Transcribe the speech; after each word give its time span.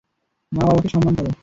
মা 0.51 0.61
বাবাকে 0.67 0.89
সম্মান 0.93 1.13
করো। 1.17 1.31